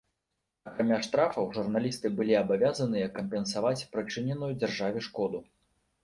Акрамя 0.69 0.95
штрафаў, 1.07 1.49
журналісты 1.57 2.07
былі 2.19 2.33
абавязаныя 2.39 3.07
кампенсаваць 3.17 3.87
прычыненую 3.97 4.49
дзяржаве 4.63 4.99
шкоду. 5.09 5.43